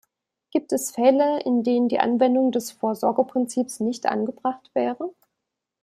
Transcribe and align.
Gibt 0.49 0.73
es 0.73 0.89
Fälle, 0.89 1.41
in 1.43 1.61
denen 1.61 1.87
die 1.87 1.99
Anwendung 1.99 2.51
des 2.51 2.71
Vorsorgeprinzips 2.71 3.81
nicht 3.81 4.07
angebracht 4.07 4.71
wäre? 4.73 5.13